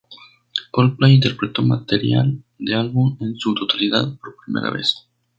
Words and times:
Coldplay 0.71 1.13
interpretó 1.13 1.61
material 1.61 2.43
del 2.57 2.73
álbum 2.75 3.17
en 3.21 3.37
su 3.37 3.53
totalidad 3.53 4.15
por 4.17 4.35
primera 4.43 4.71
vez. 4.71 5.05